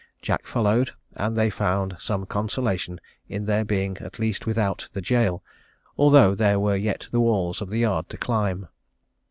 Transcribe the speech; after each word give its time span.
Jack 0.19 0.47
followed, 0.47 0.89
and 1.15 1.37
they 1.37 1.51
found 1.51 1.95
some 1.99 2.25
consolation 2.25 2.99
in 3.29 3.45
their 3.45 3.63
being 3.63 3.99
at 3.99 4.17
least 4.17 4.47
without 4.47 4.89
the 4.93 5.01
gaol, 5.03 5.43
although 5.95 6.33
there 6.33 6.59
were 6.59 6.75
yet 6.75 7.07
the 7.11 7.19
walls 7.19 7.61
of 7.61 7.69
the 7.69 7.77
yard 7.77 8.09
to 8.09 8.17
climb. 8.17 8.67